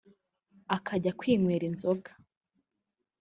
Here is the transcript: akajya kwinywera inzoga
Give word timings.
akajya 0.75 1.11
kwinywera 1.19 1.63
inzoga 1.71 2.11